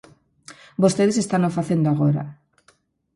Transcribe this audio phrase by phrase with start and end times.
[0.83, 2.23] Vostedes estano facendo agora.